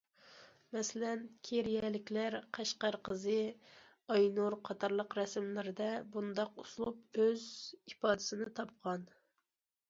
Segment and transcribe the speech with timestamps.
[0.75, 3.43] مەسىلەن‹‹ كېرىيەلىكلەر››،‹‹ قەشقەر قىزى››،‹‹
[4.15, 7.47] ئاينۇر›› قاتارلىق رەسىملىرىدە بۇنداق ئۇسلۇب ئۆز
[7.83, 9.07] ئىپادىسىنى تاپقان.